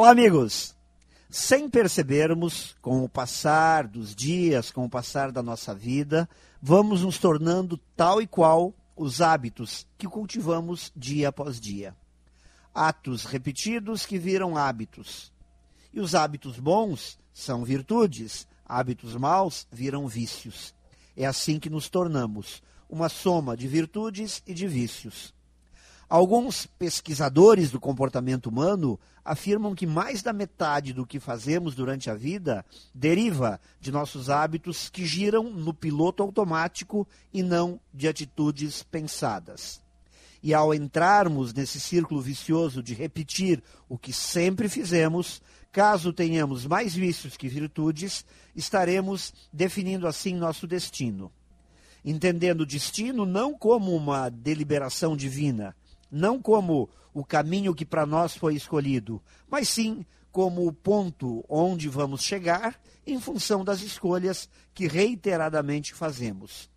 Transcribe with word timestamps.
Olá, 0.00 0.10
amigos! 0.10 0.76
Sem 1.28 1.68
percebermos, 1.68 2.76
com 2.80 3.02
o 3.02 3.08
passar 3.08 3.84
dos 3.84 4.14
dias, 4.14 4.70
com 4.70 4.84
o 4.84 4.88
passar 4.88 5.32
da 5.32 5.42
nossa 5.42 5.74
vida, 5.74 6.28
vamos 6.62 7.02
nos 7.02 7.18
tornando 7.18 7.76
tal 7.96 8.22
e 8.22 8.26
qual 8.28 8.72
os 8.94 9.20
hábitos 9.20 9.88
que 9.98 10.06
cultivamos 10.06 10.92
dia 10.94 11.30
após 11.30 11.60
dia. 11.60 11.96
Atos 12.72 13.24
repetidos 13.24 14.06
que 14.06 14.20
viram 14.20 14.56
hábitos. 14.56 15.32
E 15.92 15.98
os 15.98 16.14
hábitos 16.14 16.60
bons 16.60 17.18
são 17.34 17.64
virtudes, 17.64 18.46
hábitos 18.64 19.16
maus 19.16 19.66
viram 19.68 20.06
vícios. 20.06 20.76
É 21.16 21.26
assim 21.26 21.58
que 21.58 21.68
nos 21.68 21.88
tornamos, 21.88 22.62
uma 22.88 23.08
soma 23.08 23.56
de 23.56 23.66
virtudes 23.66 24.44
e 24.46 24.54
de 24.54 24.68
vícios. 24.68 25.34
Alguns 26.08 26.64
pesquisadores 26.64 27.70
do 27.70 27.78
comportamento 27.78 28.46
humano 28.46 28.98
afirmam 29.22 29.74
que 29.74 29.86
mais 29.86 30.22
da 30.22 30.32
metade 30.32 30.94
do 30.94 31.04
que 31.04 31.20
fazemos 31.20 31.74
durante 31.74 32.08
a 32.08 32.14
vida 32.14 32.64
deriva 32.94 33.60
de 33.78 33.92
nossos 33.92 34.30
hábitos 34.30 34.88
que 34.88 35.04
giram 35.04 35.50
no 35.50 35.74
piloto 35.74 36.22
automático 36.22 37.06
e 37.30 37.42
não 37.42 37.78
de 37.92 38.08
atitudes 38.08 38.82
pensadas. 38.82 39.82
E 40.42 40.54
ao 40.54 40.72
entrarmos 40.72 41.52
nesse 41.52 41.78
círculo 41.78 42.22
vicioso 42.22 42.82
de 42.82 42.94
repetir 42.94 43.62
o 43.86 43.98
que 43.98 44.12
sempre 44.12 44.66
fizemos, 44.66 45.42
caso 45.70 46.10
tenhamos 46.10 46.64
mais 46.64 46.94
vícios 46.94 47.36
que 47.36 47.48
virtudes, 47.48 48.24
estaremos 48.56 49.34
definindo 49.52 50.06
assim 50.06 50.34
nosso 50.34 50.66
destino. 50.66 51.30
Entendendo 52.02 52.62
o 52.62 52.66
destino 52.66 53.26
não 53.26 53.52
como 53.52 53.94
uma 53.94 54.30
deliberação 54.30 55.14
divina, 55.14 55.76
não 56.10 56.40
como 56.40 56.88
o 57.12 57.24
caminho 57.24 57.74
que 57.74 57.84
para 57.84 58.06
nós 58.06 58.36
foi 58.36 58.54
escolhido, 58.54 59.22
mas 59.48 59.68
sim 59.68 60.04
como 60.30 60.66
o 60.66 60.72
ponto 60.72 61.44
onde 61.48 61.88
vamos 61.88 62.22
chegar 62.22 62.80
em 63.06 63.20
função 63.20 63.64
das 63.64 63.80
escolhas 63.80 64.48
que 64.74 64.86
reiteradamente 64.86 65.94
fazemos. 65.94 66.70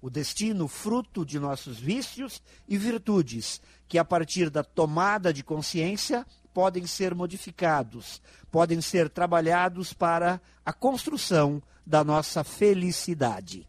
O 0.00 0.08
destino 0.10 0.68
fruto 0.68 1.24
de 1.24 1.38
nossos 1.38 1.78
vícios 1.78 2.42
e 2.68 2.76
virtudes, 2.76 3.60
que 3.88 3.98
a 3.98 4.04
partir 4.04 4.50
da 4.50 4.62
tomada 4.62 5.32
de 5.32 5.42
consciência 5.42 6.26
podem 6.52 6.86
ser 6.86 7.14
modificados, 7.14 8.22
podem 8.50 8.80
ser 8.80 9.10
trabalhados 9.10 9.92
para 9.92 10.40
a 10.64 10.72
construção 10.72 11.62
da 11.86 12.04
nossa 12.04 12.44
felicidade. 12.44 13.68